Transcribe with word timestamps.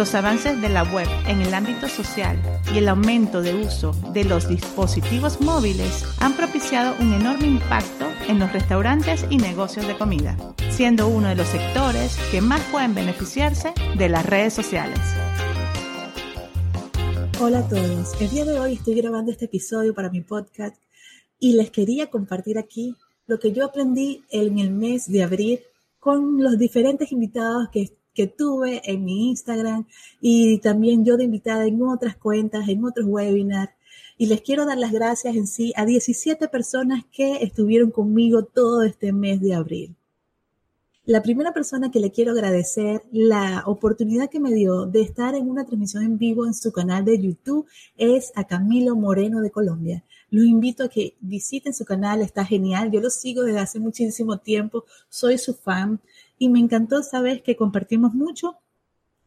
Los 0.00 0.14
avances 0.14 0.58
de 0.62 0.70
la 0.70 0.84
web 0.84 1.06
en 1.26 1.42
el 1.42 1.52
ámbito 1.52 1.86
social 1.86 2.40
y 2.72 2.78
el 2.78 2.88
aumento 2.88 3.42
de 3.42 3.54
uso 3.54 3.92
de 4.14 4.24
los 4.24 4.48
dispositivos 4.48 5.42
móviles 5.42 6.06
han 6.20 6.34
propiciado 6.38 6.96
un 7.00 7.12
enorme 7.12 7.46
impacto 7.46 8.06
en 8.26 8.38
los 8.38 8.50
restaurantes 8.50 9.26
y 9.28 9.36
negocios 9.36 9.86
de 9.86 9.98
comida, 9.98 10.38
siendo 10.70 11.06
uno 11.06 11.28
de 11.28 11.34
los 11.34 11.48
sectores 11.48 12.16
que 12.30 12.40
más 12.40 12.62
pueden 12.72 12.94
beneficiarse 12.94 13.74
de 13.98 14.08
las 14.08 14.24
redes 14.24 14.54
sociales. 14.54 14.98
Hola 17.38 17.58
a 17.58 17.68
todos, 17.68 18.18
el 18.22 18.30
día 18.30 18.46
de 18.46 18.58
hoy 18.58 18.72
estoy 18.72 18.94
grabando 18.94 19.30
este 19.30 19.44
episodio 19.44 19.92
para 19.92 20.08
mi 20.08 20.22
podcast 20.22 20.80
y 21.38 21.52
les 21.52 21.70
quería 21.70 22.08
compartir 22.08 22.56
aquí 22.56 22.96
lo 23.26 23.38
que 23.38 23.52
yo 23.52 23.66
aprendí 23.66 24.24
en 24.30 24.60
el 24.60 24.70
mes 24.70 25.12
de 25.12 25.24
abril 25.24 25.60
con 25.98 26.42
los 26.42 26.58
diferentes 26.58 27.12
invitados 27.12 27.68
que, 27.70 27.99
que 28.14 28.26
tuve 28.26 28.82
en 28.84 29.04
mi 29.04 29.30
Instagram 29.30 29.86
y 30.20 30.58
también 30.58 31.04
yo 31.04 31.16
de 31.16 31.24
invitada 31.24 31.66
en 31.66 31.82
otras 31.82 32.16
cuentas, 32.16 32.68
en 32.68 32.84
otros 32.84 33.06
webinars. 33.06 33.72
Y 34.18 34.26
les 34.26 34.42
quiero 34.42 34.66
dar 34.66 34.78
las 34.78 34.92
gracias 34.92 35.34
en 35.34 35.46
sí 35.46 35.72
a 35.76 35.86
17 35.86 36.48
personas 36.48 37.04
que 37.10 37.42
estuvieron 37.42 37.90
conmigo 37.90 38.44
todo 38.44 38.82
este 38.82 39.12
mes 39.12 39.40
de 39.40 39.54
abril. 39.54 39.96
La 41.06 41.22
primera 41.22 41.52
persona 41.52 41.90
que 41.90 41.98
le 41.98 42.12
quiero 42.12 42.32
agradecer 42.32 43.02
la 43.10 43.64
oportunidad 43.66 44.28
que 44.28 44.38
me 44.38 44.52
dio 44.52 44.84
de 44.84 45.00
estar 45.00 45.34
en 45.34 45.48
una 45.48 45.64
transmisión 45.64 46.04
en 46.04 46.18
vivo 46.18 46.46
en 46.46 46.54
su 46.54 46.70
canal 46.70 47.04
de 47.04 47.18
YouTube 47.18 47.66
es 47.96 48.30
a 48.36 48.44
Camilo 48.44 48.94
Moreno 48.94 49.40
de 49.40 49.50
Colombia. 49.50 50.04
Los 50.28 50.44
invito 50.44 50.84
a 50.84 50.88
que 50.88 51.16
visiten 51.20 51.74
su 51.74 51.84
canal, 51.84 52.20
está 52.20 52.44
genial. 52.44 52.92
Yo 52.92 53.00
lo 53.00 53.10
sigo 53.10 53.42
desde 53.42 53.58
hace 53.58 53.80
muchísimo 53.80 54.38
tiempo, 54.38 54.84
soy 55.08 55.38
su 55.38 55.54
fan 55.54 56.00
y 56.40 56.48
me 56.48 56.58
encantó 56.58 57.02
saber 57.02 57.42
que 57.42 57.54
compartimos 57.54 58.14
mucho 58.14 58.56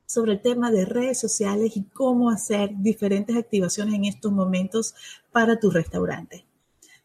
sobre 0.07 0.33
el 0.33 0.41
tema 0.41 0.71
de 0.71 0.83
redes 0.83 1.19
sociales 1.19 1.77
y 1.77 1.83
cómo 1.83 2.31
hacer 2.31 2.71
diferentes 2.79 3.37
activaciones 3.37 3.93
en 3.93 4.05
estos 4.05 4.31
momentos 4.31 4.95
para 5.31 5.59
tu 5.59 5.69
restaurante. 5.69 6.43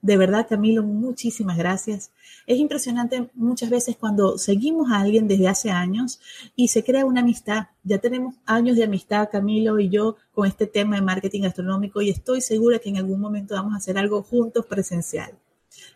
De 0.01 0.17
verdad, 0.17 0.47
Camilo, 0.49 0.83
muchísimas 0.83 1.59
gracias. 1.59 2.11
Es 2.47 2.59
impresionante 2.59 3.29
muchas 3.35 3.69
veces 3.69 3.97
cuando 3.97 4.39
seguimos 4.39 4.91
a 4.91 5.01
alguien 5.01 5.29
desde 5.29 5.49
hace 5.49 5.71
años 5.71 6.21
y 6.57 6.69
se 6.69 6.83
crea 6.83 7.05
una 7.05 7.21
amistad. 7.21 7.67
Ya 7.85 7.99
tenemos 7.99 8.37
años 8.47 8.79
de 8.79 8.85
amistad, 8.85 9.29
Camilo 9.31 9.79
y 9.79 9.91
yo, 9.91 10.17
con 10.33 10.47
este 10.47 10.67
tema 10.67 10.97
de 10.97 11.03
marketing 11.03 11.43
gastronómico 11.43 12.01
y 12.01 12.09
estoy 12.09 12.41
segura 12.41 12.79
que 12.79 12.89
en 12.89 12.97
algún 12.97 13.21
momento 13.21 13.55
vamos 13.55 13.75
a 13.75 13.77
hacer 13.77 13.99
algo 13.99 14.23
juntos 14.23 14.65
presencial. 14.65 15.33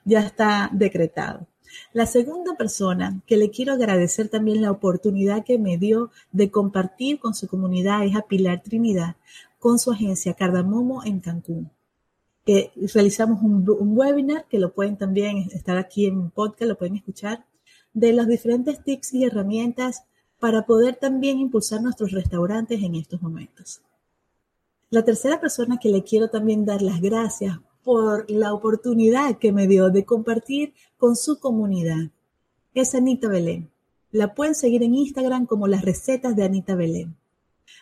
Ya 0.04 0.20
está 0.20 0.68
decretado. 0.70 1.46
La 1.92 2.06
segunda 2.06 2.56
persona 2.56 3.20
que 3.26 3.36
le 3.36 3.50
quiero 3.50 3.72
agradecer 3.72 4.28
también 4.28 4.62
la 4.62 4.70
oportunidad 4.70 5.44
que 5.44 5.58
me 5.58 5.78
dio 5.78 6.10
de 6.32 6.50
compartir 6.50 7.18
con 7.18 7.34
su 7.34 7.48
comunidad 7.48 8.04
es 8.04 8.16
a 8.16 8.22
Pilar 8.22 8.62
Trinidad 8.62 9.16
con 9.58 9.78
su 9.78 9.92
agencia 9.92 10.34
Cardamomo 10.34 11.04
en 11.04 11.20
Cancún 11.20 11.70
que 12.44 12.72
realizamos 12.92 13.42
un, 13.42 13.64
webinar 13.96 14.46
que 14.48 14.58
lo 14.58 14.72
pueden 14.72 14.96
también 14.96 15.48
estar 15.52 15.76
aquí 15.78 16.06
en 16.06 16.30
podcast, 16.30 16.68
lo 16.68 16.78
pueden 16.78 16.96
escuchar, 16.96 17.44
de 17.92 18.12
los 18.12 18.26
diferentes 18.26 18.82
tips 18.82 19.14
y 19.14 19.24
herramientas 19.24 20.04
para 20.40 20.66
poder 20.66 20.96
también 20.96 21.38
impulsar 21.38 21.82
nuestros 21.82 22.10
restaurantes 22.10 22.82
en 22.82 22.96
estos 22.96 23.22
momentos. 23.22 23.82
La 24.90 25.04
tercera 25.04 25.40
persona 25.40 25.78
que 25.80 25.88
le 25.88 26.02
quiero 26.02 26.30
también 26.30 26.64
dar 26.64 26.82
las 26.82 27.00
gracias 27.00 27.58
por 27.84 28.30
la 28.30 28.52
oportunidad 28.52 29.38
que 29.38 29.52
me 29.52 29.66
dio 29.66 29.90
de 29.90 30.04
compartir 30.04 30.74
con 30.98 31.16
su 31.16 31.38
comunidad 31.38 32.10
es 32.74 32.94
Anita 32.94 33.28
Belén. 33.28 33.70
La 34.10 34.34
pueden 34.34 34.54
seguir 34.54 34.82
en 34.82 34.94
Instagram 34.94 35.46
como 35.46 35.68
las 35.68 35.82
recetas 35.82 36.36
de 36.36 36.44
Anita 36.44 36.74
Belén. 36.74 37.16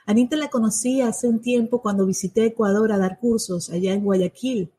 Anita 0.07 0.37
la 0.37 0.49
conocí 0.49 1.01
hace 1.01 1.29
un 1.29 1.41
tiempo 1.41 1.83
cuando 1.83 2.07
visité 2.07 2.47
Ecuador 2.47 2.93
a 2.93 2.99
dar 2.99 3.19
cursos 3.19 3.71
allá 3.71 3.93
en 3.93 4.05
Guayaquil. 4.05 4.71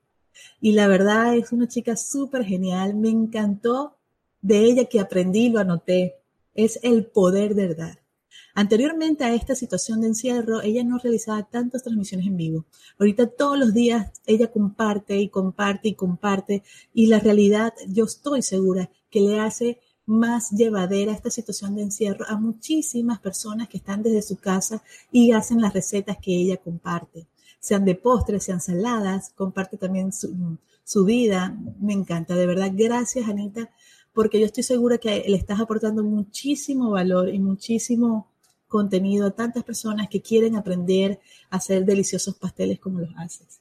Y 0.59 0.71
la 0.73 0.87
verdad 0.87 1.35
es 1.35 1.51
una 1.51 1.67
chica 1.67 1.95
súper 1.95 2.43
genial. 2.43 2.95
Me 2.95 3.09
encantó 3.09 3.95
de 4.41 4.65
ella 4.65 4.85
que 4.85 4.99
aprendí 4.99 5.49
lo 5.49 5.59
anoté. 5.59 6.15
Es 6.55 6.79
el 6.83 7.05
poder 7.05 7.55
de 7.55 7.75
dar. 7.75 8.00
Anteriormente 8.53 9.23
a 9.23 9.33
esta 9.33 9.55
situación 9.55 10.01
de 10.01 10.07
encierro, 10.07 10.61
ella 10.61 10.83
no 10.83 10.97
realizaba 10.97 11.43
tantas 11.43 11.83
transmisiones 11.83 12.27
en 12.27 12.37
vivo. 12.37 12.65
Ahorita 12.99 13.27
todos 13.27 13.57
los 13.57 13.73
días 13.73 14.11
ella 14.25 14.51
comparte 14.51 15.17
y 15.17 15.29
comparte 15.29 15.89
y 15.89 15.95
comparte 15.95 16.63
y 16.93 17.07
la 17.07 17.19
realidad 17.19 17.73
yo 17.87 18.05
estoy 18.05 18.41
segura 18.41 18.89
que 19.09 19.21
le 19.21 19.39
hace 19.39 19.79
más 20.05 20.51
llevadera 20.51 21.13
esta 21.13 21.29
situación 21.29 21.75
de 21.75 21.83
encierro 21.83 22.25
a 22.27 22.35
muchísimas 22.37 23.19
personas 23.19 23.69
que 23.69 23.77
están 23.77 24.03
desde 24.03 24.21
su 24.21 24.37
casa 24.37 24.83
y 25.11 25.31
hacen 25.31 25.61
las 25.61 25.73
recetas 25.73 26.17
que 26.21 26.35
ella 26.35 26.57
comparte, 26.57 27.27
sean 27.59 27.85
de 27.85 27.95
postres, 27.95 28.43
sean 28.43 28.59
saladas, 28.59 29.31
comparte 29.35 29.77
también 29.77 30.11
su, 30.11 30.57
su 30.83 31.05
vida. 31.05 31.57
Me 31.79 31.93
encanta, 31.93 32.35
de 32.35 32.47
verdad. 32.47 32.71
Gracias, 32.73 33.29
Anita, 33.29 33.69
porque 34.13 34.39
yo 34.39 34.45
estoy 34.45 34.63
segura 34.63 34.97
que 34.97 35.23
le 35.27 35.37
estás 35.37 35.59
aportando 35.59 36.03
muchísimo 36.03 36.91
valor 36.91 37.29
y 37.29 37.39
muchísimo 37.39 38.30
contenido 38.71 39.27
a 39.27 39.31
tantas 39.31 39.63
personas 39.63 40.07
que 40.07 40.21
quieren 40.21 40.55
aprender 40.55 41.19
a 41.49 41.57
hacer 41.57 41.85
deliciosos 41.85 42.35
pasteles 42.35 42.79
como 42.79 42.99
los 43.01 43.13
haces. 43.17 43.59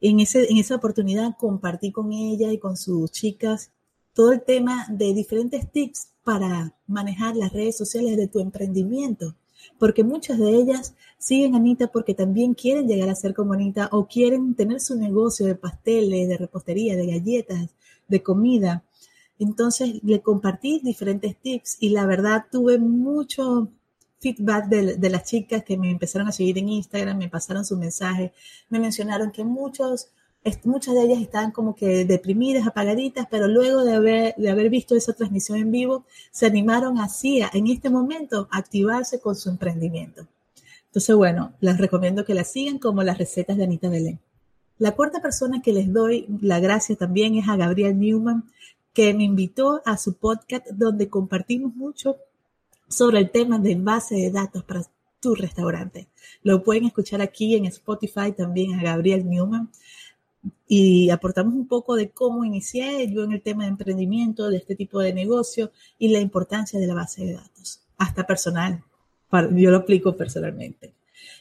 En, 0.00 0.18
ese, 0.18 0.50
en 0.50 0.56
esa 0.56 0.76
oportunidad 0.76 1.36
compartí 1.38 1.92
con 1.92 2.10
ella 2.12 2.50
y 2.50 2.58
con 2.58 2.78
sus 2.78 3.10
chicas 3.12 3.70
todo 4.14 4.32
el 4.32 4.42
tema 4.42 4.86
de 4.88 5.12
diferentes 5.12 5.70
tips 5.70 6.08
para 6.24 6.74
manejar 6.86 7.36
las 7.36 7.52
redes 7.52 7.76
sociales 7.76 8.16
de 8.16 8.26
tu 8.26 8.40
emprendimiento. 8.40 9.36
Porque 9.78 10.02
muchas 10.02 10.38
de 10.38 10.48
ellas 10.56 10.94
siguen 11.18 11.54
a 11.54 11.58
Anita 11.58 11.92
porque 11.92 12.14
también 12.14 12.54
quieren 12.54 12.88
llegar 12.88 13.10
a 13.10 13.14
ser 13.14 13.34
como 13.34 13.52
Anita 13.52 13.90
o 13.92 14.08
quieren 14.08 14.54
tener 14.54 14.80
su 14.80 14.96
negocio 14.96 15.44
de 15.44 15.54
pasteles, 15.54 16.28
de 16.28 16.38
repostería, 16.38 16.96
de 16.96 17.06
galletas, 17.06 17.68
de 18.08 18.22
comida. 18.22 18.82
Entonces 19.38 20.02
le 20.02 20.22
compartí 20.22 20.80
diferentes 20.82 21.36
tips 21.36 21.76
y 21.80 21.90
la 21.90 22.06
verdad 22.06 22.46
tuve 22.50 22.78
mucho 22.78 23.70
feedback 24.20 24.66
de, 24.66 25.10
las 25.10 25.24
chicas 25.24 25.64
que 25.64 25.76
me 25.76 25.90
empezaron 25.90 26.28
a 26.28 26.32
seguir 26.32 26.58
en 26.58 26.68
Instagram, 26.68 27.16
me 27.16 27.28
pasaron 27.28 27.64
su 27.64 27.76
mensaje, 27.76 28.32
me 28.68 28.78
mencionaron 28.78 29.30
que 29.30 29.44
muchos 29.44 30.08
muchas 30.64 30.94
de 30.94 31.02
ellas 31.02 31.20
estaban 31.20 31.50
como 31.50 31.74
que 31.74 32.06
deprimidas, 32.06 32.66
apagaditas, 32.66 33.26
pero 33.30 33.46
luego 33.46 33.84
de 33.84 33.94
haber, 33.94 34.34
de 34.36 34.50
haber 34.50 34.70
visto 34.70 34.94
esa 34.94 35.12
transmisión 35.12 35.58
en 35.58 35.70
vivo, 35.70 36.04
se 36.30 36.46
animaron 36.46 36.98
así, 36.98 37.42
en 37.52 37.66
este 37.66 37.90
momento, 37.90 38.48
a 38.50 38.58
activarse 38.58 39.20
con 39.20 39.36
su 39.36 39.50
emprendimiento. 39.50 40.26
Entonces, 40.86 41.14
bueno, 41.14 41.52
les 41.60 41.76
recomiendo 41.76 42.24
que 42.24 42.34
la 42.34 42.44
sigan 42.44 42.78
como 42.78 43.02
las 43.02 43.18
recetas 43.18 43.58
de 43.58 43.64
Anita 43.64 43.90
Belén. 43.90 44.18
La 44.78 44.92
cuarta 44.92 45.20
persona 45.20 45.60
que 45.60 45.74
les 45.74 45.92
doy 45.92 46.26
la 46.40 46.58
gracia 46.58 46.96
también 46.96 47.34
es 47.34 47.46
a 47.46 47.56
Gabriel 47.56 47.98
Newman, 47.98 48.44
que 48.94 49.12
me 49.12 49.24
invitó 49.24 49.82
a 49.84 49.98
su 49.98 50.14
podcast 50.14 50.66
donde 50.70 51.08
compartimos 51.08 51.74
mucho 51.76 52.16
sobre 52.90 53.20
el 53.20 53.30
tema 53.30 53.58
de 53.58 53.76
base 53.76 54.16
de 54.16 54.30
datos 54.30 54.64
para 54.64 54.82
tu 55.20 55.34
restaurante. 55.34 56.08
Lo 56.42 56.62
pueden 56.62 56.84
escuchar 56.84 57.22
aquí 57.22 57.54
en 57.54 57.66
Spotify 57.66 58.32
también 58.36 58.78
a 58.78 58.82
Gabriel 58.82 59.28
Newman 59.28 59.70
y 60.66 61.10
aportamos 61.10 61.54
un 61.54 61.68
poco 61.68 61.94
de 61.94 62.10
cómo 62.10 62.44
inicié 62.44 63.10
yo 63.12 63.24
en 63.24 63.32
el 63.32 63.42
tema 63.42 63.64
de 63.64 63.70
emprendimiento, 63.70 64.48
de 64.48 64.56
este 64.56 64.74
tipo 64.74 64.98
de 64.98 65.12
negocio 65.12 65.70
y 65.98 66.08
la 66.08 66.20
importancia 66.20 66.80
de 66.80 66.86
la 66.86 66.94
base 66.94 67.24
de 67.24 67.34
datos, 67.34 67.80
hasta 67.96 68.26
personal. 68.26 68.82
Yo 69.32 69.70
lo 69.70 69.76
aplico 69.76 70.16
personalmente. 70.16 70.92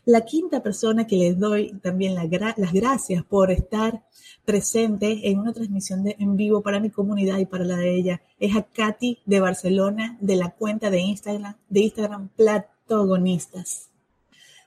La 0.06 0.22
quinta 0.22 0.64
persona 0.64 1.06
que 1.06 1.18
les 1.18 1.38
doy 1.38 1.74
también 1.82 2.16
las 2.16 2.74
gracias 2.74 3.24
por 3.24 3.52
estar 3.52 4.04
presente 4.46 5.30
en 5.30 5.40
una 5.40 5.54
transmisión 5.54 6.04
de, 6.04 6.16
en 6.20 6.36
vivo 6.36 6.62
para 6.62 6.80
mi 6.80 6.90
comunidad 6.90 7.38
y 7.38 7.46
para 7.46 7.66
la 7.66 7.76
de 7.76 7.96
ella 7.96 8.22
es 8.40 8.56
a 8.56 8.64
Katy 8.64 9.20
de 9.26 9.40
Barcelona 9.40 10.18
de 10.22 10.36
la 10.36 10.50
cuenta 10.52 10.90
de 10.90 11.00
Instagram, 11.02 11.56
de 11.70 11.82
Instagram 11.82 12.30
Platogonistas. 12.36 13.90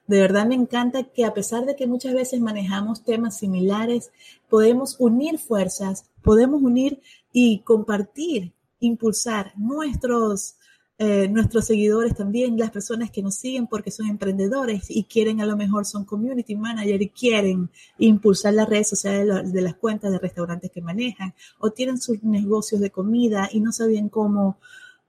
De 0.06 0.20
verdad 0.20 0.46
me 0.46 0.55
encanta 0.55 1.05
que 1.05 1.25
a 1.25 1.32
pesar 1.35 1.64
de 1.64 1.76
que 1.76 1.87
muchas 1.87 2.14
veces 2.14 2.40
manejamos 2.40 3.02
temas 3.02 3.38
similares, 3.38 4.11
podemos 4.49 4.96
unir 4.99 5.38
fuerzas, 5.38 6.05
podemos 6.23 6.62
unir 6.62 7.00
y 7.32 7.61
compartir, 7.61 8.52
impulsar 8.81 9.52
nuestros, 9.56 10.56
eh, 10.98 11.26
nuestros 11.28 11.64
seguidores 11.64 12.14
también, 12.14 12.58
las 12.58 12.70
personas 12.70 13.10
que 13.10 13.22
nos 13.22 13.34
siguen 13.34 13.66
porque 13.66 13.90
son 13.90 14.08
emprendedores 14.08 14.90
y 14.90 15.04
quieren 15.04 15.40
a 15.40 15.46
lo 15.46 15.56
mejor 15.56 15.84
son 15.84 16.04
community 16.04 16.54
manager 16.54 17.02
y 17.02 17.08
quieren 17.08 17.70
impulsar 17.98 18.54
las 18.54 18.68
redes 18.68 18.88
sociales 18.88 19.52
de 19.52 19.62
las 19.62 19.74
cuentas 19.74 20.12
de 20.12 20.18
restaurantes 20.18 20.70
que 20.70 20.82
manejan 20.82 21.34
o 21.58 21.70
tienen 21.70 22.00
sus 22.00 22.22
negocios 22.22 22.80
de 22.80 22.90
comida 22.90 23.48
y 23.50 23.60
no 23.60 23.72
saben 23.72 24.10
cómo, 24.10 24.58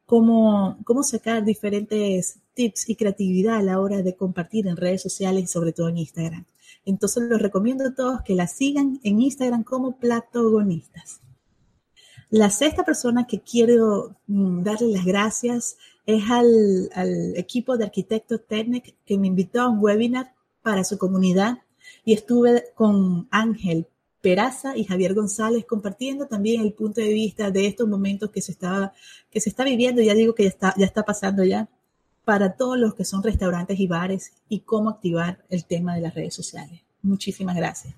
cómo, 0.06 0.78
cómo 0.86 1.04
sacar 1.04 1.44
diferentes 1.44 2.40
tips 2.54 2.90
y 2.90 2.96
creatividad 2.96 3.58
a 3.58 3.64
la 3.64 3.80
hora 3.80 4.02
de 4.02 4.16
compartir 4.16 4.68
en 4.68 4.78
redes 4.78 5.02
sociales 5.02 5.44
y 5.44 5.48
sobre 5.48 5.74
todo 5.74 5.90
en 5.90 5.98
Instagram. 5.98 6.46
Entonces 6.86 7.24
les 7.30 7.42
recomiendo 7.42 7.86
a 7.86 7.94
todos 7.94 8.22
que 8.24 8.36
la 8.36 8.48
sigan 8.48 9.00
en 9.04 9.22
Instagram 9.22 9.64
como 9.64 9.98
Platogonistas. 9.98 11.23
La 12.34 12.50
sexta 12.50 12.84
persona 12.84 13.28
que 13.28 13.42
quiero 13.42 14.16
mm, 14.26 14.64
darle 14.64 14.88
las 14.88 15.06
gracias 15.06 15.78
es 16.08 16.24
al, 16.32 16.90
equipo 17.36 17.78
de 17.78 17.84
Arquitecto 17.84 18.40
Technic 18.40 18.96
que 19.06 19.20
me 19.20 19.28
invitó 19.28 19.62
a 19.62 19.70
un 19.70 19.78
webinar 19.78 20.34
para 20.64 20.84
su 20.84 20.98
comunidad 20.98 21.60
y 22.04 22.14
estuve 22.14 22.64
con 22.74 23.28
Ángel 23.30 23.86
Peraza 24.20 24.76
y 24.76 24.84
Javier 24.84 25.14
González 25.14 25.64
compartiendo 25.66 26.26
también 26.26 26.62
el 26.62 26.74
punto 26.74 27.02
de 27.02 27.14
vista 27.14 27.52
de 27.52 27.68
estos 27.68 27.88
momentos 27.88 28.32
que 28.32 28.42
se 28.42 28.54
está, 28.54 28.94
que 29.30 29.40
se 29.40 29.50
está 29.50 29.64
viviendo, 29.64 30.02
ya 30.02 30.16
digo 30.16 30.34
que 30.34 30.42
ya 30.42 30.50
está, 30.50 30.74
ya 30.76 30.88
está 30.88 31.04
pasando 31.06 31.44
ya, 31.44 31.70
para 32.26 32.56
todos 32.56 32.80
los 32.80 32.96
que 32.96 33.06
son 33.06 33.22
restaurantes 33.22 33.80
y 33.80 33.86
bares 33.86 34.34
y 34.50 34.62
cómo 34.62 34.90
activar 34.90 35.46
el 35.50 35.66
tema 35.66 35.94
de 35.94 36.02
las 36.02 36.16
redes 36.16 36.34
sociales. 36.34 36.82
Muchísimas 37.04 37.56
gracias. 37.56 37.94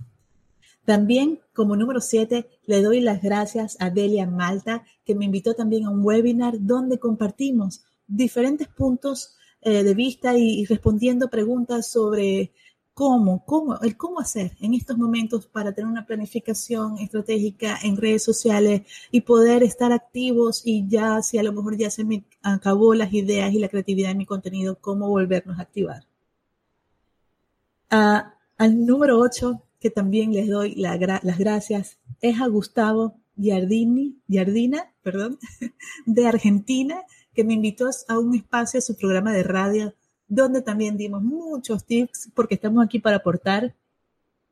También, 0.85 1.39
como 1.53 1.75
número 1.75 1.99
siete, 1.99 2.47
le 2.65 2.81
doy 2.81 3.01
las 3.01 3.21
gracias 3.21 3.75
a 3.79 3.89
Delia 3.89 4.27
Malta, 4.27 4.83
que 5.03 5.15
me 5.15 5.25
invitó 5.25 5.55
también 5.55 5.85
a 5.85 5.89
un 5.89 6.05
webinar 6.05 6.53
donde 6.59 6.99
compartimos 6.99 7.83
diferentes 8.07 8.67
puntos 8.67 9.35
eh, 9.61 9.83
de 9.83 9.93
vista 9.95 10.37
y, 10.37 10.63
respondiendo 10.65 11.27
preguntas 11.27 11.87
sobre 11.87 12.51
cómo, 12.93 13.43
cómo, 13.45 13.79
el 13.81 13.97
cómo 13.97 14.19
hacer 14.19 14.51
en 14.61 14.75
estos 14.75 14.95
momentos 14.97 15.47
para 15.47 15.73
tener 15.73 15.89
una 15.89 16.05
planificación 16.05 16.99
estratégica 16.99 17.79
en 17.81 17.97
redes 17.97 18.23
sociales 18.23 18.83
y 19.11 19.21
poder 19.21 19.63
estar 19.63 19.91
activos 19.91 20.61
y 20.65 20.87
ya, 20.87 21.21
si 21.23 21.39
a 21.39 21.43
lo 21.43 21.51
mejor 21.51 21.77
ya 21.77 21.89
se 21.89 22.03
me 22.03 22.23
acabó 22.43 22.93
las 22.93 23.11
ideas 23.11 23.51
y 23.53 23.59
la 23.59 23.69
creatividad 23.69 24.09
de 24.09 24.15
mi 24.15 24.25
contenido, 24.27 24.77
cómo 24.79 25.09
volvernos 25.09 25.57
a 25.57 25.63
activar. 25.63 26.05
Ah, 27.89 28.35
al 28.57 28.85
número 28.85 29.19
ocho, 29.19 29.64
que 29.85 29.91
también 29.91 30.33
les 30.33 30.49
doy 30.49 30.73
las 30.73 31.37
gracias 31.37 31.99
es 32.19 32.41
a 32.41 32.47
Gustavo 32.47 33.21
Giardini, 33.35 34.19
Giardina 34.27 34.91
perdón, 35.03 35.37
de 36.07 36.25
Argentina, 36.25 37.03
que 37.35 37.43
me 37.43 37.53
invitó 37.53 37.87
a 38.07 38.17
un 38.17 38.33
espacio, 38.33 38.79
a 38.79 38.81
su 38.81 38.97
programa 38.97 39.31
de 39.31 39.43
radio, 39.43 39.93
donde 40.27 40.63
también 40.63 40.97
dimos 40.97 41.21
muchos 41.21 41.85
tips, 41.85 42.31
porque 42.33 42.55
estamos 42.55 42.83
aquí 42.83 42.97
para 42.97 43.17
aportar 43.17 43.75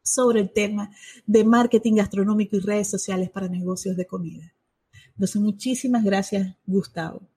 sobre 0.04 0.42
el 0.42 0.52
tema 0.52 0.92
de 1.26 1.44
marketing 1.44 1.96
gastronómico 1.96 2.56
y 2.56 2.60
redes 2.60 2.92
sociales 2.92 3.32
para 3.32 3.48
negocios 3.48 3.98
de 3.98 4.06
comida. 4.06 4.54
Entonces, 5.16 5.42
muchísimas 5.42 6.04
gracias, 6.04 6.56
Gustavo. 6.68 7.33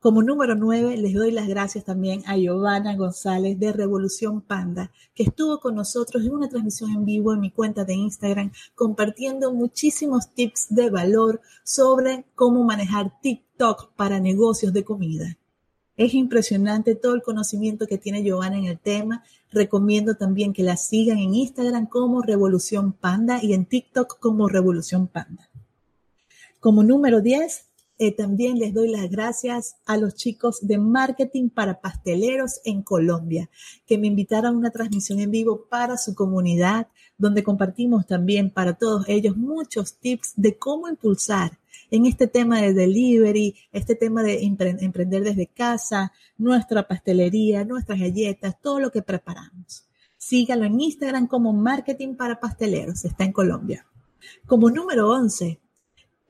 Como 0.00 0.22
número 0.22 0.54
nueve, 0.54 0.96
les 0.96 1.12
doy 1.12 1.30
las 1.30 1.46
gracias 1.46 1.84
también 1.84 2.22
a 2.24 2.38
Giovanna 2.38 2.96
González 2.96 3.60
de 3.60 3.70
Revolución 3.70 4.40
Panda, 4.40 4.90
que 5.14 5.24
estuvo 5.24 5.60
con 5.60 5.74
nosotros 5.74 6.24
en 6.24 6.32
una 6.32 6.48
transmisión 6.48 6.90
en 6.92 7.04
vivo 7.04 7.34
en 7.34 7.40
mi 7.40 7.50
cuenta 7.50 7.84
de 7.84 7.92
Instagram, 7.92 8.50
compartiendo 8.74 9.52
muchísimos 9.52 10.32
tips 10.32 10.68
de 10.70 10.88
valor 10.88 11.42
sobre 11.64 12.24
cómo 12.34 12.64
manejar 12.64 13.20
TikTok 13.20 13.92
para 13.94 14.20
negocios 14.20 14.72
de 14.72 14.84
comida. 14.84 15.36
Es 15.98 16.14
impresionante 16.14 16.94
todo 16.94 17.14
el 17.14 17.20
conocimiento 17.20 17.86
que 17.86 17.98
tiene 17.98 18.22
Giovanna 18.22 18.56
en 18.56 18.64
el 18.64 18.78
tema. 18.78 19.22
Recomiendo 19.52 20.14
también 20.14 20.54
que 20.54 20.62
la 20.62 20.78
sigan 20.78 21.18
en 21.18 21.34
Instagram 21.34 21.86
como 21.86 22.22
Revolución 22.22 22.94
Panda 22.94 23.40
y 23.42 23.52
en 23.52 23.66
TikTok 23.66 24.18
como 24.18 24.48
Revolución 24.48 25.08
Panda. 25.08 25.50
Como 26.58 26.82
número 26.84 27.20
10, 27.20 27.69
eh, 28.02 28.12
también 28.12 28.58
les 28.58 28.72
doy 28.72 28.88
las 28.88 29.10
gracias 29.10 29.76
a 29.84 29.98
los 29.98 30.14
chicos 30.14 30.66
de 30.66 30.78
Marketing 30.78 31.50
para 31.50 31.82
Pasteleros 31.82 32.62
en 32.64 32.80
Colombia, 32.80 33.50
que 33.86 33.98
me 33.98 34.06
invitaron 34.06 34.54
a 34.54 34.58
una 34.58 34.70
transmisión 34.70 35.20
en 35.20 35.30
vivo 35.30 35.66
para 35.68 35.98
su 35.98 36.14
comunidad, 36.14 36.88
donde 37.18 37.44
compartimos 37.44 38.06
también 38.06 38.48
para 38.48 38.72
todos 38.72 39.06
ellos 39.06 39.36
muchos 39.36 39.98
tips 39.98 40.32
de 40.36 40.56
cómo 40.56 40.88
impulsar 40.88 41.58
en 41.90 42.06
este 42.06 42.26
tema 42.26 42.62
de 42.62 42.72
delivery, 42.72 43.54
este 43.70 43.94
tema 43.94 44.22
de 44.22 44.44
emprender 44.44 45.22
desde 45.22 45.48
casa, 45.48 46.10
nuestra 46.38 46.88
pastelería, 46.88 47.66
nuestras 47.66 48.00
galletas, 48.00 48.58
todo 48.62 48.80
lo 48.80 48.90
que 48.90 49.02
preparamos. 49.02 49.84
Sígalo 50.16 50.64
en 50.64 50.80
Instagram 50.80 51.26
como 51.26 51.52
Marketing 51.52 52.14
para 52.14 52.40
Pasteleros, 52.40 53.04
está 53.04 53.24
en 53.24 53.32
Colombia. 53.32 53.84
Como 54.46 54.70
número 54.70 55.10
11, 55.10 55.59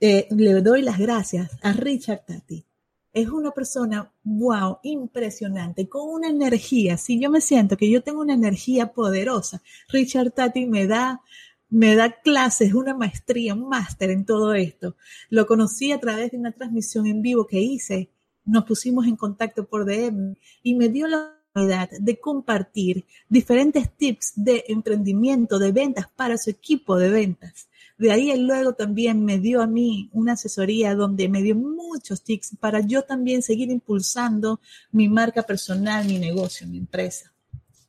le 0.01 0.61
doy 0.61 0.81
las 0.81 0.97
gracias 0.97 1.51
a 1.61 1.73
Richard 1.73 2.25
Tati. 2.25 2.65
Es 3.13 3.29
una 3.29 3.51
persona, 3.51 4.11
wow, 4.23 4.79
impresionante, 4.83 5.87
con 5.87 6.09
una 6.09 6.29
energía. 6.29 6.97
Si 6.97 7.19
yo 7.19 7.29
me 7.29 7.41
siento 7.41 7.77
que 7.77 7.89
yo 7.89 8.01
tengo 8.01 8.21
una 8.21 8.33
energía 8.33 8.93
poderosa, 8.93 9.61
Richard 9.89 10.31
Tati 10.31 10.65
me 10.65 10.87
da, 10.87 11.21
me 11.69 11.95
da 11.95 12.19
clases, 12.21 12.73
una 12.73 12.95
maestría, 12.95 13.53
un 13.53 13.69
máster 13.69 14.09
en 14.09 14.25
todo 14.25 14.53
esto. 14.53 14.95
Lo 15.29 15.45
conocí 15.45 15.91
a 15.91 15.99
través 15.99 16.31
de 16.31 16.37
una 16.37 16.51
transmisión 16.51 17.05
en 17.05 17.21
vivo 17.21 17.45
que 17.45 17.59
hice. 17.59 18.09
Nos 18.45 18.63
pusimos 18.63 19.05
en 19.05 19.17
contacto 19.17 19.65
por 19.67 19.85
DM 19.85 20.35
y 20.63 20.73
me 20.73 20.89
dio 20.89 21.07
la 21.07 21.35
oportunidad 21.53 21.89
de 21.99 22.19
compartir 22.19 23.05
diferentes 23.29 23.91
tips 23.95 24.33
de 24.35 24.63
emprendimiento, 24.69 25.59
de 25.59 25.71
ventas 25.71 26.07
para 26.15 26.37
su 26.37 26.49
equipo 26.49 26.97
de 26.97 27.09
ventas. 27.09 27.67
De 28.01 28.11
ahí 28.11 28.31
él 28.31 28.47
luego 28.47 28.73
también 28.73 29.23
me 29.23 29.37
dio 29.37 29.61
a 29.61 29.67
mí 29.67 30.09
una 30.11 30.33
asesoría 30.33 30.95
donde 30.95 31.29
me 31.29 31.43
dio 31.43 31.53
muchos 31.53 32.23
tips 32.23 32.57
para 32.59 32.79
yo 32.79 33.03
también 33.03 33.43
seguir 33.43 33.69
impulsando 33.69 34.59
mi 34.91 35.07
marca 35.07 35.43
personal, 35.43 36.07
mi 36.07 36.17
negocio, 36.17 36.65
mi 36.65 36.79
empresa. 36.79 37.31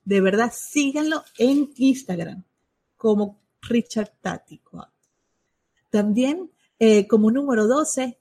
De 0.04 0.20
verdad, 0.20 0.52
síganlo 0.54 1.24
en 1.38 1.72
Instagram 1.76 2.44
como 2.98 3.40
Richard 3.62 4.12
Tático. 4.20 4.86
También, 5.88 6.50
eh, 6.78 7.06
como 7.06 7.30
número 7.30 7.66
12, 7.66 8.18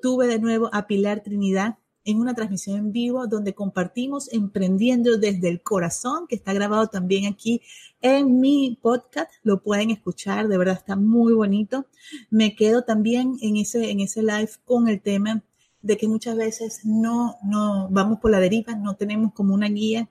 tuve 0.00 0.26
de 0.26 0.38
nuevo 0.38 0.70
a 0.72 0.86
Pilar 0.86 1.22
Trinidad, 1.22 1.76
en 2.04 2.20
una 2.20 2.34
transmisión 2.34 2.76
en 2.76 2.92
vivo 2.92 3.26
donde 3.26 3.54
compartimos 3.54 4.32
Emprendiendo 4.32 5.16
desde 5.16 5.48
el 5.48 5.62
Corazón, 5.62 6.26
que 6.28 6.34
está 6.36 6.52
grabado 6.52 6.88
también 6.88 7.26
aquí 7.26 7.62
en 8.00 8.40
mi 8.40 8.78
podcast. 8.80 9.30
Lo 9.42 9.62
pueden 9.62 9.90
escuchar, 9.90 10.48
de 10.48 10.58
verdad 10.58 10.76
está 10.76 10.96
muy 10.96 11.32
bonito. 11.32 11.86
Me 12.30 12.54
quedo 12.54 12.82
también 12.82 13.36
en 13.40 13.56
ese, 13.56 13.90
en 13.90 14.00
ese 14.00 14.22
live 14.22 14.50
con 14.64 14.88
el 14.88 15.00
tema 15.00 15.42
de 15.80 15.96
que 15.96 16.08
muchas 16.08 16.36
veces 16.36 16.80
no, 16.84 17.36
no 17.42 17.88
vamos 17.90 18.18
por 18.20 18.30
la 18.30 18.40
deriva, 18.40 18.74
no 18.74 18.96
tenemos 18.96 19.32
como 19.32 19.54
una 19.54 19.68
guía 19.68 20.08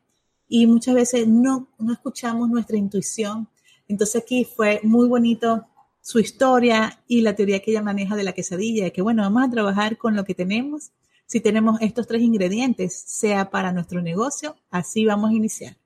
y 0.47 0.67
muchas 0.67 0.95
veces 0.95 1.27
no, 1.27 1.69
no 1.77 1.93
escuchamos 1.93 2.49
nuestra 2.49 2.77
intuición. 2.77 3.47
Entonces 3.87 4.21
aquí 4.21 4.45
fue 4.45 4.79
muy 4.83 5.07
bonito 5.07 5.67
su 6.01 6.19
historia 6.19 7.01
y 7.07 7.21
la 7.21 7.35
teoría 7.35 7.59
que 7.59 7.71
ella 7.71 7.81
maneja 7.81 8.15
de 8.15 8.23
la 8.23 8.33
quesadilla, 8.33 8.83
de 8.83 8.91
que 8.91 9.01
bueno, 9.01 9.23
vamos 9.23 9.43
a 9.43 9.51
trabajar 9.51 9.97
con 9.97 10.15
lo 10.15 10.25
que 10.25 10.35
tenemos 10.35 10.91
si 11.33 11.41
tenemos 11.41 11.81
estos 11.81 12.05
tres 12.05 12.21
ingredientes, 12.21 12.93
sea 13.07 13.49
para 13.49 13.71
nuestro 13.71 14.03
negocio, 14.03 14.55
así 14.69 15.03
vamos 15.03 15.31
a 15.31 15.33
iniciar. 15.33 15.77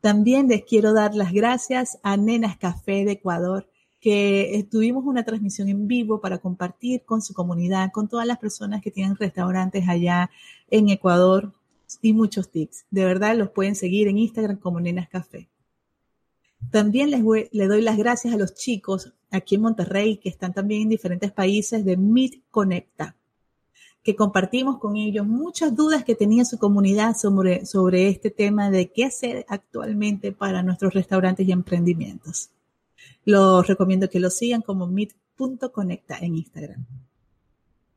También 0.00 0.48
les 0.48 0.64
quiero 0.64 0.92
dar 0.92 1.14
las 1.14 1.32
gracias 1.32 2.00
a 2.02 2.16
Nenas 2.16 2.56
Café 2.56 3.04
de 3.04 3.12
Ecuador, 3.12 3.70
que 4.00 4.66
tuvimos 4.68 5.04
una 5.04 5.24
transmisión 5.24 5.68
en 5.68 5.86
vivo 5.86 6.20
para 6.20 6.38
compartir 6.38 7.04
con 7.04 7.22
su 7.22 7.32
comunidad, 7.32 7.92
con 7.92 8.08
todas 8.08 8.26
las 8.26 8.38
personas 8.38 8.82
que 8.82 8.90
tienen 8.90 9.14
restaurantes 9.14 9.88
allá 9.88 10.32
en 10.68 10.88
Ecuador 10.88 11.54
y 12.02 12.12
muchos 12.12 12.50
tips. 12.50 12.86
De 12.90 13.04
verdad, 13.04 13.36
los 13.36 13.50
pueden 13.50 13.76
seguir 13.76 14.08
en 14.08 14.18
Instagram 14.18 14.58
como 14.58 14.80
Nenas 14.80 15.08
Café. 15.08 15.48
También 16.72 17.12
les, 17.12 17.22
les 17.52 17.68
doy 17.68 17.82
las 17.82 17.96
gracias 17.96 18.34
a 18.34 18.36
los 18.36 18.56
chicos 18.56 19.12
aquí 19.30 19.54
en 19.54 19.60
Monterrey 19.60 20.16
que 20.16 20.28
están 20.28 20.52
también 20.52 20.82
en 20.82 20.88
diferentes 20.88 21.30
países 21.30 21.84
de 21.84 21.96
Meet 21.96 22.42
Conecta 22.50 23.14
que 24.02 24.16
compartimos 24.16 24.78
con 24.78 24.96
ellos 24.96 25.26
muchas 25.26 25.74
dudas 25.74 26.04
que 26.04 26.14
tenía 26.14 26.44
su 26.44 26.58
comunidad 26.58 27.16
sobre, 27.16 27.66
sobre 27.66 28.08
este 28.08 28.30
tema 28.30 28.70
de 28.70 28.90
qué 28.90 29.04
hacer 29.04 29.44
actualmente 29.48 30.32
para 30.32 30.62
nuestros 30.62 30.94
restaurantes 30.94 31.46
y 31.46 31.52
emprendimientos. 31.52 32.50
Los 33.24 33.66
recomiendo 33.66 34.08
que 34.08 34.20
lo 34.20 34.30
sigan 34.30 34.62
como 34.62 34.86
meet.conecta 34.86 36.18
en 36.18 36.36
Instagram. 36.36 36.86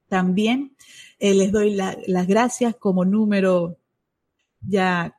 También 0.10 0.76
eh, 1.20 1.34
les 1.34 1.52
doy 1.52 1.74
las 1.74 2.28
gracias 2.28 2.76
como 2.76 3.06
número 3.06 3.78
ya 4.62 5.18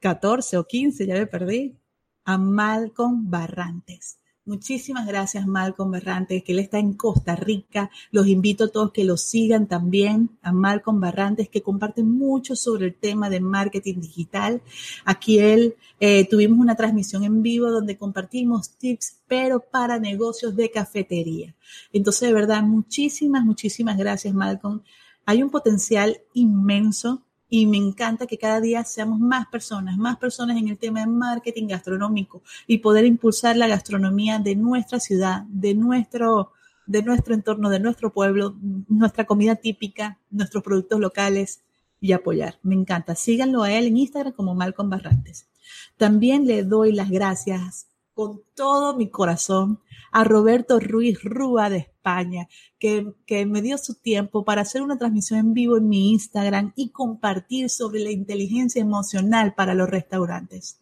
14 0.00 0.58
o 0.58 0.64
15, 0.64 1.06
ya 1.06 1.14
me 1.14 1.26
perdí, 1.26 1.76
a 2.24 2.38
Malcolm 2.38 3.30
Barrantes. 3.30 4.18
Muchísimas 4.48 5.06
gracias, 5.06 5.46
Malcolm 5.46 5.90
Barrantes, 5.90 6.42
que 6.42 6.52
él 6.52 6.60
está 6.60 6.78
en 6.78 6.94
Costa 6.94 7.36
Rica. 7.36 7.90
Los 8.10 8.28
invito 8.28 8.64
a 8.64 8.68
todos 8.68 8.92
que 8.92 9.04
lo 9.04 9.18
sigan 9.18 9.66
también, 9.66 10.38
a 10.40 10.52
Malcolm 10.52 11.00
Barrantes, 11.00 11.50
que 11.50 11.60
comparte 11.60 12.02
mucho 12.02 12.56
sobre 12.56 12.86
el 12.86 12.94
tema 12.94 13.28
de 13.28 13.40
marketing 13.40 14.00
digital. 14.00 14.62
Aquí 15.04 15.38
él 15.38 15.76
eh, 16.00 16.26
tuvimos 16.30 16.58
una 16.60 16.76
transmisión 16.76 17.24
en 17.24 17.42
vivo 17.42 17.70
donde 17.70 17.98
compartimos 17.98 18.70
tips, 18.70 19.18
pero 19.28 19.60
para 19.60 19.98
negocios 19.98 20.56
de 20.56 20.70
cafetería. 20.70 21.54
Entonces, 21.92 22.26
de 22.30 22.34
verdad, 22.34 22.62
muchísimas, 22.62 23.44
muchísimas 23.44 23.98
gracias, 23.98 24.32
Malcolm. 24.32 24.80
Hay 25.26 25.42
un 25.42 25.50
potencial 25.50 26.22
inmenso 26.32 27.22
y 27.48 27.66
me 27.66 27.78
encanta 27.78 28.26
que 28.26 28.38
cada 28.38 28.60
día 28.60 28.84
seamos 28.84 29.18
más 29.18 29.46
personas, 29.48 29.96
más 29.96 30.18
personas 30.18 30.56
en 30.56 30.68
el 30.68 30.78
tema 30.78 31.00
de 31.00 31.06
marketing 31.06 31.68
gastronómico 31.68 32.42
y 32.66 32.78
poder 32.78 33.06
impulsar 33.06 33.56
la 33.56 33.68
gastronomía 33.68 34.38
de 34.38 34.54
nuestra 34.54 35.00
ciudad, 35.00 35.42
de 35.48 35.74
nuestro, 35.74 36.52
de 36.86 37.02
nuestro 37.02 37.34
entorno, 37.34 37.70
de 37.70 37.80
nuestro 37.80 38.12
pueblo, 38.12 38.56
nuestra 38.88 39.24
comida 39.24 39.56
típica, 39.56 40.18
nuestros 40.30 40.62
productos 40.62 41.00
locales 41.00 41.62
y 42.00 42.12
apoyar. 42.12 42.58
Me 42.62 42.74
encanta. 42.74 43.14
Síganlo 43.14 43.62
a 43.62 43.72
él 43.72 43.86
en 43.86 43.96
Instagram 43.96 44.32
como 44.32 44.54
Malcolm 44.54 44.90
Barrantes. 44.90 45.48
También 45.96 46.46
le 46.46 46.64
doy 46.64 46.92
las 46.92 47.10
gracias 47.10 47.87
con 48.18 48.42
todo 48.56 48.96
mi 48.96 49.10
corazón 49.10 49.78
a 50.10 50.24
Roberto 50.24 50.80
Ruiz 50.80 51.22
Rúa 51.22 51.70
de 51.70 51.76
España, 51.76 52.48
que, 52.80 53.14
que, 53.26 53.46
me 53.46 53.62
dio 53.62 53.78
su 53.78 53.94
tiempo 53.94 54.44
para 54.44 54.62
hacer 54.62 54.82
una 54.82 54.98
transmisión 54.98 55.38
en 55.38 55.54
vivo 55.54 55.76
en 55.76 55.88
mi 55.88 56.10
Instagram 56.10 56.72
y 56.74 56.90
compartir 56.90 57.70
sobre 57.70 58.00
la 58.00 58.10
inteligencia 58.10 58.82
emocional 58.82 59.54
para 59.54 59.74
los 59.74 59.88
restaurantes. 59.88 60.80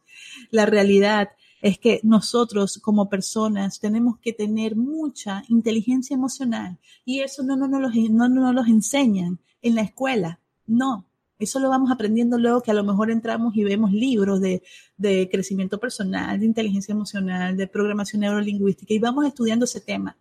La 0.50 0.64
realidad 0.64 1.28
es 1.60 1.78
que 1.78 2.00
nosotros 2.04 2.80
como 2.82 3.10
personas 3.10 3.80
tenemos 3.80 4.18
que 4.18 4.32
tener 4.32 4.74
mucha 4.74 5.42
inteligencia 5.50 6.14
emocional 6.14 6.78
y 7.04 7.20
eso 7.20 7.42
no 7.42 7.54
nos 7.54 7.68
no, 7.68 7.78
no, 8.08 8.28
no, 8.30 8.52
los 8.54 8.66
enseñan 8.66 9.40
en 9.60 9.74
la 9.74 9.82
escuela. 9.82 10.40
No, 10.66 11.04
eso 11.38 11.58
lo 11.58 11.68
vamos 11.68 11.90
aprendiendo 11.90 12.38
luego 12.38 12.62
que 12.62 12.70
a 12.70 12.74
lo 12.74 12.84
mejor 12.84 13.10
entramos 13.10 13.56
y 13.56 13.64
vemos 13.64 13.92
libros 13.92 14.40
de, 14.40 14.62
de 14.96 15.28
crecimiento 15.30 15.78
personal, 15.78 16.40
de 16.40 16.46
inteligencia 16.46 16.92
emocional, 16.92 17.56
de 17.56 17.66
programación 17.66 18.20
neurolingüística 18.20 18.94
y 18.94 18.98
vamos 18.98 19.26
estudiando 19.26 19.64
ese 19.64 19.80
tema. 19.80 20.16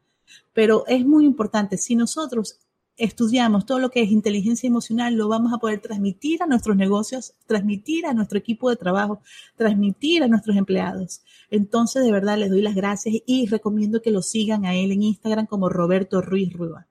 Pero 0.53 0.85
es 0.87 1.05
muy 1.05 1.25
importante, 1.25 1.77
si 1.77 1.95
nosotros 1.95 2.59
estudiamos 2.97 3.65
todo 3.65 3.79
lo 3.79 3.89
que 3.89 4.01
es 4.01 4.11
inteligencia 4.11 4.67
emocional, 4.67 5.15
lo 5.15 5.27
vamos 5.27 5.53
a 5.53 5.57
poder 5.57 5.79
transmitir 5.79 6.41
a 6.41 6.47
nuestros 6.47 6.77
negocios, 6.77 7.33
transmitir 7.45 8.05
a 8.05 8.13
nuestro 8.13 8.37
equipo 8.37 8.69
de 8.69 8.77
trabajo, 8.77 9.21
transmitir 9.57 10.23
a 10.23 10.27
nuestros 10.27 10.55
empleados. 10.55 11.21
Entonces, 11.49 12.03
de 12.03 12.11
verdad, 12.11 12.37
les 12.37 12.49
doy 12.49 12.61
las 12.61 12.75
gracias 12.75 13.15
y 13.25 13.47
recomiendo 13.47 14.01
que 14.01 14.11
lo 14.11 14.21
sigan 14.21 14.65
a 14.65 14.75
él 14.75 14.91
en 14.91 15.03
Instagram 15.03 15.45
como 15.45 15.69
Roberto 15.69 16.21
Ruiz 16.21 16.53
Rúa. 16.53 16.87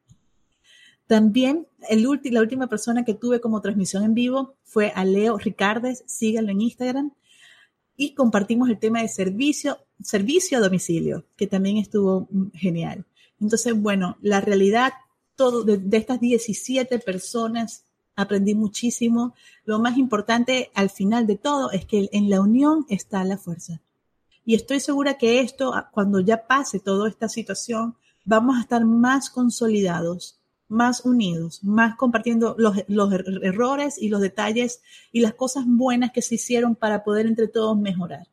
También 1.06 1.66
el 1.88 2.02
la 2.02 2.40
última 2.40 2.66
persona 2.66 3.04
que 3.04 3.14
tuve 3.14 3.40
como 3.40 3.60
transmisión 3.60 4.04
en 4.04 4.14
vivo 4.14 4.54
fue 4.64 4.92
a 4.94 5.04
Leo 5.04 5.36
Ricardes, 5.36 6.02
síganlo 6.06 6.50
en 6.52 6.62
Instagram. 6.62 7.12
Y 7.96 8.14
compartimos 8.14 8.68
el 8.70 8.78
tema 8.78 9.02
de 9.02 9.08
servicio, 9.08 9.78
servicio 10.02 10.58
a 10.58 10.60
domicilio, 10.60 11.24
que 11.36 11.46
también 11.46 11.76
estuvo 11.76 12.28
genial. 12.54 13.04
Entonces, 13.40 13.74
bueno, 13.80 14.16
la 14.20 14.40
realidad 14.40 14.94
de, 15.64 15.78
de 15.78 15.96
estas 15.96 16.20
17 16.20 16.98
personas 17.00 17.84
aprendí 18.16 18.54
muchísimo. 18.54 19.34
Lo 19.64 19.78
más 19.78 19.98
importante 19.98 20.70
al 20.74 20.90
final 20.90 21.26
de 21.26 21.36
todo 21.36 21.70
es 21.70 21.84
que 21.84 22.08
en 22.12 22.30
la 22.30 22.40
unión 22.40 22.86
está 22.88 23.22
la 23.24 23.36
fuerza. 23.36 23.80
Y 24.44 24.54
estoy 24.54 24.80
segura 24.80 25.14
que 25.14 25.40
esto, 25.40 25.72
cuando 25.92 26.20
ya 26.20 26.46
pase 26.46 26.80
toda 26.80 27.08
esta 27.08 27.28
situación, 27.28 27.96
vamos 28.24 28.56
a 28.56 28.60
estar 28.60 28.84
más 28.84 29.30
consolidados 29.30 30.38
más 30.68 31.04
unidos, 31.04 31.62
más 31.62 31.96
compartiendo 31.96 32.54
los, 32.58 32.76
er-, 32.76 33.40
errores 33.42 33.98
y 33.98 34.08
los 34.08 34.20
detalles 34.20 34.82
y 35.12 35.20
las 35.20 35.34
cosas 35.34 35.64
buenas 35.66 36.12
que 36.12 36.22
se 36.22 36.36
hicieron 36.36 36.74
para 36.76 37.04
poder 37.04 37.26
entre 37.26 37.48
todos 37.48 37.78
mejorar. 37.78 38.28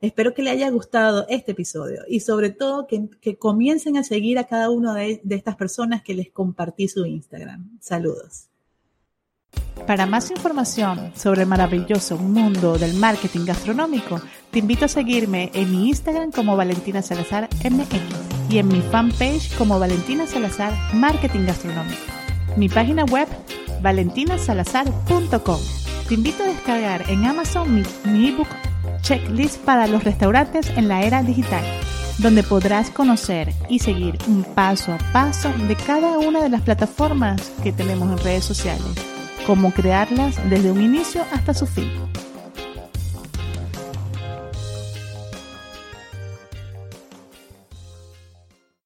Espero 0.00 0.32
que 0.32 0.42
le 0.42 0.50
haya 0.50 0.70
gustado 0.70 1.26
este 1.28 1.52
episodio 1.52 2.02
y 2.06 2.20
sobre 2.20 2.50
todo 2.50 2.86
que, 2.86 3.36
comiencen 3.36 3.96
a 3.96 4.04
seguir 4.04 4.38
a 4.38 4.44
cada 4.44 4.70
una 4.70 4.94
de, 4.94 5.20
de 5.24 5.34
estas 5.34 5.56
personas 5.56 6.02
que 6.02 6.14
les 6.14 6.30
compartí 6.30 6.86
su 6.86 7.04
Instagram. 7.04 7.78
Saludos. 7.80 8.48
Para 9.86 10.06
más 10.06 10.30
información 10.30 11.12
sobre 11.16 11.42
el 11.42 11.48
maravilloso 11.48 12.16
mundo 12.16 12.78
del 12.78 12.94
marketing 12.94 13.46
gastronómico, 13.46 14.20
te 14.50 14.58
invito 14.58 14.84
a 14.84 14.88
seguirme 14.88 15.50
en 15.54 15.70
mi 15.70 15.88
Instagram 15.88 16.30
como 16.30 16.56
Valentina 16.56 17.02
Salazar 17.02 17.48
MX 17.64 18.37
y 18.48 18.58
en 18.58 18.68
mi 18.68 18.80
fanpage 18.80 19.54
como 19.56 19.78
Valentina 19.78 20.26
Salazar 20.26 20.72
Marketing 20.94 21.46
Gastronómico. 21.46 22.00
Mi 22.56 22.68
página 22.68 23.04
web 23.04 23.28
valentinasalazar.com. 23.82 25.60
Te 26.08 26.14
invito 26.14 26.42
a 26.42 26.46
descargar 26.46 27.04
en 27.10 27.24
Amazon 27.24 27.74
mi, 27.74 27.82
mi 28.04 28.28
ebook 28.28 28.48
Checklist 29.02 29.58
para 29.58 29.86
los 29.86 30.04
restaurantes 30.04 30.70
en 30.76 30.88
la 30.88 31.02
era 31.02 31.22
digital, 31.22 31.64
donde 32.18 32.42
podrás 32.42 32.90
conocer 32.90 33.52
y 33.68 33.78
seguir 33.78 34.18
un 34.26 34.42
paso 34.42 34.92
a 34.92 34.98
paso 35.12 35.52
de 35.68 35.76
cada 35.76 36.18
una 36.18 36.42
de 36.42 36.48
las 36.48 36.62
plataformas 36.62 37.52
que 37.62 37.72
tenemos 37.72 38.10
en 38.10 38.24
redes 38.24 38.44
sociales, 38.44 38.86
cómo 39.46 39.70
crearlas 39.72 40.36
desde 40.48 40.72
un 40.72 40.82
inicio 40.82 41.24
hasta 41.32 41.54
su 41.54 41.66
fin 41.66 41.90